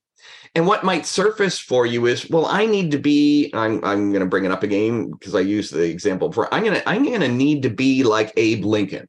[0.54, 4.22] And what might surface for you is, well, I need to be, I'm, I'm going
[4.22, 6.54] to bring it up again because I used the example before.
[6.54, 9.08] I'm going to, I'm going to need to be like Abe Lincoln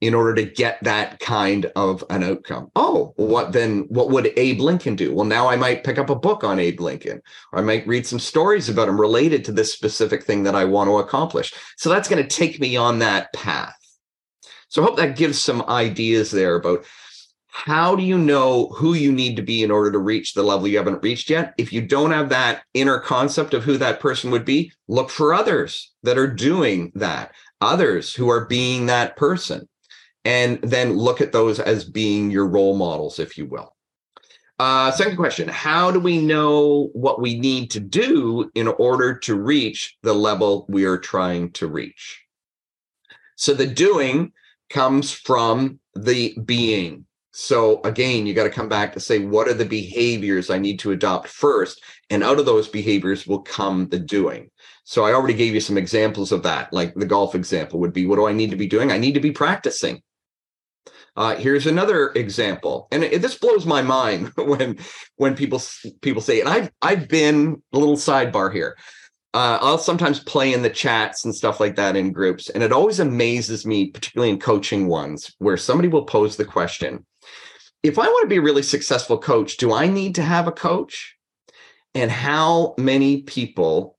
[0.00, 2.70] in order to get that kind of an outcome.
[2.76, 3.86] Oh, what then?
[3.88, 5.14] What would Abe Lincoln do?
[5.14, 7.20] Well, now I might pick up a book on Abe Lincoln,
[7.52, 10.64] or I might read some stories about him related to this specific thing that I
[10.64, 11.52] want to accomplish.
[11.76, 13.74] So that's going to take me on that path.
[14.68, 16.84] So I hope that gives some ideas there about
[17.48, 20.68] how do you know who you need to be in order to reach the level
[20.68, 21.54] you haven't reached yet?
[21.58, 25.34] If you don't have that inner concept of who that person would be, look for
[25.34, 29.68] others that are doing that, others who are being that person
[30.28, 33.74] and then look at those as being your role models, if you will.
[34.58, 39.40] Uh, second question How do we know what we need to do in order to
[39.40, 42.22] reach the level we are trying to reach?
[43.36, 44.32] So the doing
[44.68, 47.06] comes from the being.
[47.32, 50.78] So again, you got to come back to say, what are the behaviors I need
[50.80, 51.80] to adopt first?
[52.10, 54.50] And out of those behaviors will come the doing.
[54.84, 56.70] So I already gave you some examples of that.
[56.72, 58.92] Like the golf example would be, what do I need to be doing?
[58.92, 60.02] I need to be practicing.
[61.18, 64.78] Uh, here's another example, and it, this blows my mind when
[65.16, 65.60] when people
[66.00, 68.78] people say, and I've I've been a little sidebar here.
[69.34, 72.70] Uh, I'll sometimes play in the chats and stuff like that in groups, and it
[72.70, 77.04] always amazes me, particularly in coaching ones, where somebody will pose the question:
[77.82, 80.52] If I want to be a really successful coach, do I need to have a
[80.52, 81.16] coach?
[81.96, 83.98] And how many people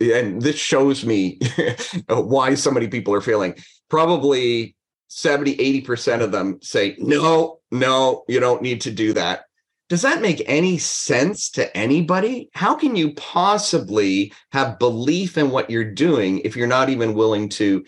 [0.00, 1.40] and this shows me
[2.08, 3.56] why so many people are failing.
[3.88, 4.76] Probably
[5.14, 9.44] 70, 80% of them say, no, no, you don't need to do that.
[9.90, 12.48] Does that make any sense to anybody?
[12.54, 17.50] How can you possibly have belief in what you're doing if you're not even willing
[17.50, 17.84] to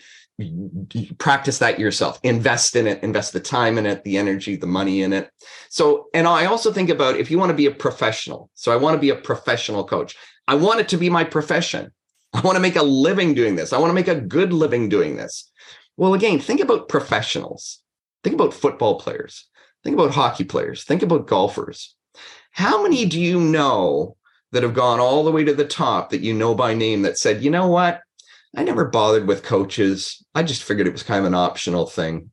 [1.17, 2.19] practice that yourself?
[2.21, 5.31] Invest in it invest the time in it the energy the money in it.
[5.69, 8.75] So and i also think about if you want to be a professional so i
[8.75, 10.15] want to be a professional coach.
[10.47, 11.91] I want it to be my profession.
[12.35, 13.73] I want to make a living doing this.
[13.73, 15.49] I want to make a good living doing this
[15.97, 17.79] well again think about professionals
[18.23, 19.47] think about football players
[19.83, 21.95] think about hockey players think about golfers
[22.51, 24.15] how many do you know
[24.51, 27.17] that have gone all the way to the top that you know by name that
[27.17, 28.01] said you know what
[28.55, 30.23] I never bothered with coaches.
[30.33, 32.31] I just figured it was kind of an optional thing.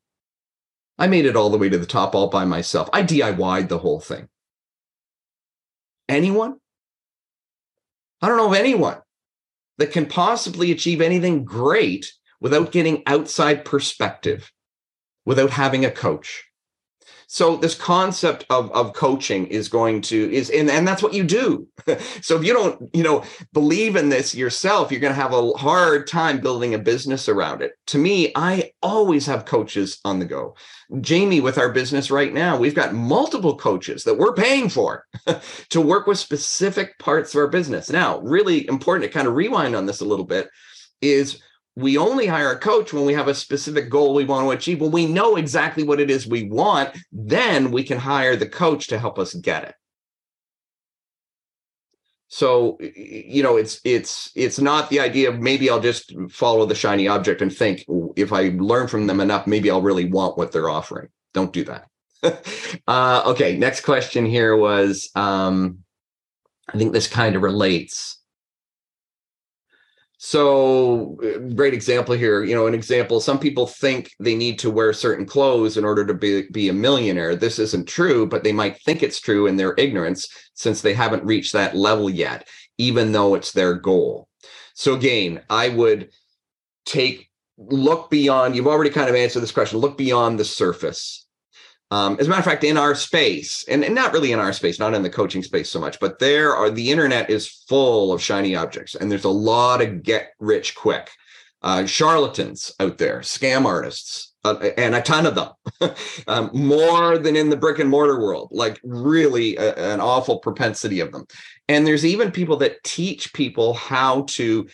[0.98, 2.88] I made it all the way to the top all by myself.
[2.92, 4.28] I DIY'd the whole thing.
[6.08, 6.58] Anyone?
[8.20, 8.98] I don't know of anyone
[9.78, 12.12] that can possibly achieve anything great
[12.42, 14.52] without getting outside perspective,
[15.24, 16.44] without having a coach.
[17.28, 21.24] So this concept of of coaching is going to is and, and that's what you
[21.24, 21.66] do.
[22.20, 23.24] So if you don't you know
[23.54, 27.62] believe in this yourself you're going to have a hard time building a business around
[27.62, 27.72] it.
[27.86, 30.54] To me i always have coaches on the go.
[31.00, 35.06] Jamie with our business right now we've got multiple coaches that we're paying for
[35.70, 37.88] to work with specific parts of our business.
[37.88, 40.50] Now really important to kind of rewind on this a little bit
[41.00, 41.40] is
[41.74, 44.80] we only hire a coach when we have a specific goal we want to achieve.
[44.80, 48.88] When we know exactly what it is we want, then we can hire the coach
[48.88, 49.74] to help us get it.
[52.28, 56.74] So, you know, it's it's it's not the idea of maybe I'll just follow the
[56.74, 57.84] shiny object and think
[58.16, 61.08] if I learn from them enough, maybe I'll really want what they're offering.
[61.34, 61.88] Don't do that.
[62.86, 65.80] uh, okay, next question here was um,
[66.72, 68.18] I think this kind of relates
[70.24, 72.44] so, uh, great example here.
[72.44, 76.06] You know, an example some people think they need to wear certain clothes in order
[76.06, 77.34] to be, be a millionaire.
[77.34, 81.24] This isn't true, but they might think it's true in their ignorance since they haven't
[81.24, 82.46] reached that level yet,
[82.78, 84.28] even though it's their goal.
[84.74, 86.10] So, again, I would
[86.86, 91.21] take look beyond, you've already kind of answered this question, look beyond the surface
[91.92, 94.54] um, as a matter of fact, in our space, and, and, not really in our
[94.54, 98.14] space, not in the coaching space so much, but there are the internet is full
[98.14, 101.10] of shiny objects, and there's a lot of get rich quick
[101.60, 105.50] uh, charlatans out there, scam artists, uh, and a ton of them,
[106.28, 108.48] um, more than in the brick and mortar world.
[108.52, 111.26] Like really, a, an awful propensity of them.
[111.68, 114.66] And there's even people that teach people how to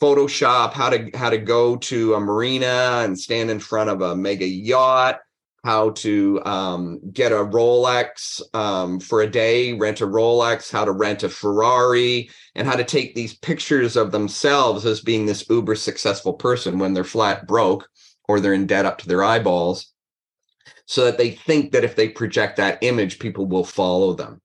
[0.00, 4.14] Photoshop, how to how to go to a marina and stand in front of a
[4.14, 5.18] mega yacht
[5.62, 10.92] how to um, get a Rolex um, for a day, rent a Rolex, how to
[10.92, 15.74] rent a Ferrari, and how to take these pictures of themselves as being this uber
[15.74, 17.88] successful person when they're flat broke
[18.28, 19.92] or they're in debt up to their eyeballs,
[20.86, 24.40] so that they think that if they project that image, people will follow them.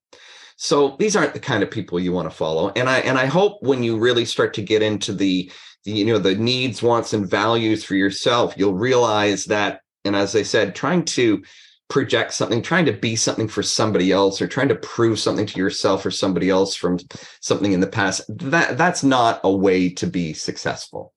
[0.57, 2.71] So these aren't the kind of people you want to follow.
[2.75, 5.51] And I and I hope when you really start to get into the,
[5.83, 10.35] the you know the needs, wants, and values for yourself, you'll realize that and as
[10.35, 11.43] I said, trying to
[11.87, 15.59] project something, trying to be something for somebody else, or trying to prove something to
[15.59, 16.99] yourself or somebody else from
[17.41, 21.13] something in the past, that that's not a way to be successful.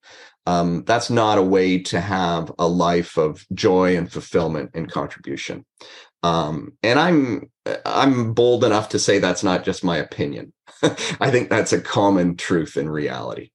[0.47, 5.67] Um, that's not a way to have a life of joy and fulfillment and contribution.
[6.23, 7.51] Um, and I'm
[7.85, 10.53] I'm bold enough to say that's not just my opinion.
[10.83, 13.51] I think that's a common truth in reality.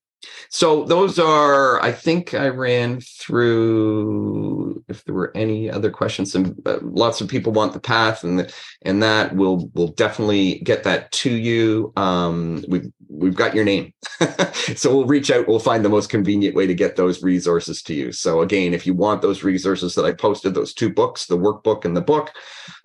[0.49, 4.83] So those are, I think I ran through.
[4.87, 8.39] If there were any other questions, and uh, lots of people want the path, and
[8.39, 8.53] the,
[8.83, 11.91] and that we'll we'll definitely get that to you.
[11.95, 13.93] Um, we've we've got your name,
[14.75, 15.47] so we'll reach out.
[15.47, 18.11] We'll find the most convenient way to get those resources to you.
[18.11, 21.85] So again, if you want those resources that I posted, those two books, the workbook
[21.85, 22.31] and the book,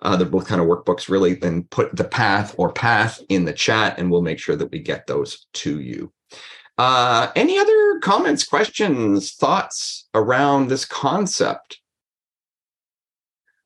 [0.01, 1.35] uh, they're both kind of workbooks, really.
[1.35, 4.79] Then put the path or path in the chat, and we'll make sure that we
[4.79, 6.11] get those to you.
[6.79, 11.81] Uh, any other comments, questions, thoughts around this concept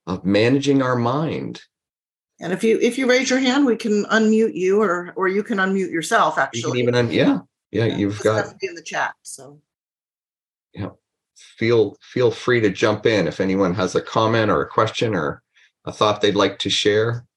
[0.07, 1.61] of managing our mind?
[2.39, 5.43] And if you if you raise your hand, we can unmute you, or or you
[5.43, 6.39] can unmute yourself.
[6.39, 9.13] Actually, you even un- yeah, yeah, yeah you've got to be in the chat.
[9.21, 9.61] So
[10.73, 10.89] yeah,
[11.35, 15.43] feel feel free to jump in if anyone has a comment or a question or
[15.85, 17.27] a thought they'd like to share.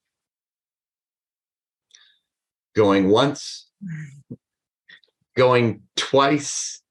[2.73, 3.69] Going once.
[5.37, 6.81] Going twice.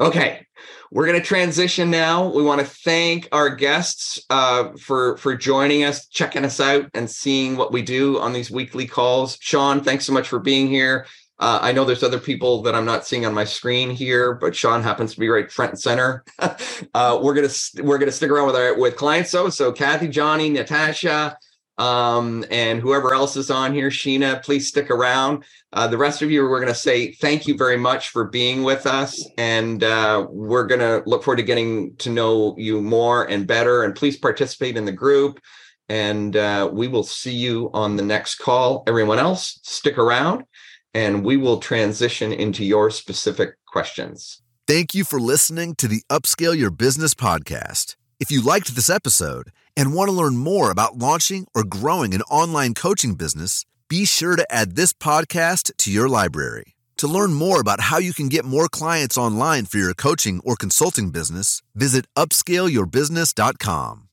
[0.00, 0.46] Okay,
[0.90, 2.28] we're going to transition now.
[2.28, 7.10] We want to thank our guests uh, for for joining us, checking us out, and
[7.10, 9.38] seeing what we do on these weekly calls.
[9.40, 11.06] Sean, thanks so much for being here.
[11.40, 14.56] Uh, I know there's other people that I'm not seeing on my screen here, but
[14.56, 16.24] Sean happens to be right front and center.
[16.38, 17.48] uh, we're gonna
[17.82, 19.48] we're gonna stick around with our with clients though.
[19.48, 21.36] So Kathy, Johnny, Natasha,
[21.78, 25.44] Um, and whoever else is on here, Sheena, please stick around.
[25.72, 28.64] Uh, the rest of you, we're going to say thank you very much for being
[28.64, 29.24] with us.
[29.38, 33.84] And uh, we're going to look forward to getting to know you more and better.
[33.84, 35.40] And please participate in the group.
[35.88, 38.82] And uh, we will see you on the next call.
[38.86, 40.44] Everyone else, stick around
[40.94, 44.42] and we will transition into your specific questions.
[44.66, 47.96] Thank you for listening to the Upscale Your Business podcast.
[48.20, 52.22] If you liked this episode and want to learn more about launching or growing an
[52.22, 56.74] online coaching business, be sure to add this podcast to your library.
[56.98, 60.56] To learn more about how you can get more clients online for your coaching or
[60.56, 64.07] consulting business, visit upscaleyourbusiness.com.